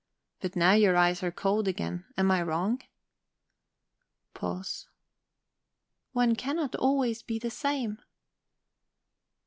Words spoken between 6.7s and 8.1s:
always be the same..."